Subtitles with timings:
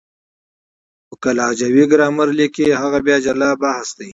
[1.07, 4.09] خو که لهجوي ګرامر ليکي هغه بیا جلا بحث دی.